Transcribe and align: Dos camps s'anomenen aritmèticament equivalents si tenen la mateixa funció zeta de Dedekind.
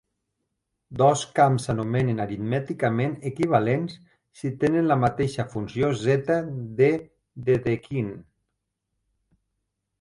Dos 1.01 1.25
camps 1.39 1.67
s'anomenen 1.67 2.21
aritmèticament 2.25 3.13
equivalents 3.31 3.99
si 4.41 4.53
tenen 4.65 4.89
la 4.93 4.99
mateixa 5.05 5.47
funció 5.55 5.93
zeta 6.07 6.41
de 6.83 6.91
Dedekind. 7.51 8.21